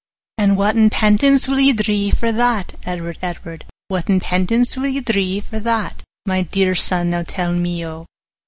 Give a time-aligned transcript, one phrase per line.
[0.39, 3.65] 'And whatten penance will ye dree for that, 25 Edward, Edward?
[3.87, 6.01] Whatten penance will ye dree for that?
[6.25, 8.07] My dear son, now tell me, O.